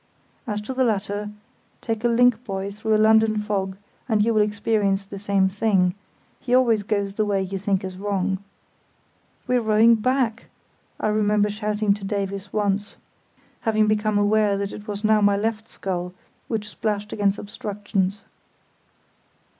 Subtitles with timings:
[0.47, 1.29] As to the latter,
[1.79, 3.77] take a link boy through a London fog
[4.09, 5.93] and you will experience the same thing:
[6.39, 8.39] he always goes the way you think is wrong.
[9.45, 10.45] "We're rowing back!"
[10.99, 12.95] I remember shouting to Davies once,
[13.59, 16.15] having become aware that it was now my left scull
[16.47, 18.23] which splashed against obstructions.